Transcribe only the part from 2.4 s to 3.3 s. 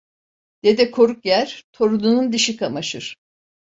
kamaşır.